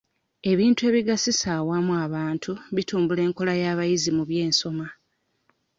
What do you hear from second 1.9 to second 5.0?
abantu bitumbula enkola y'abayizi mu by'ensoma.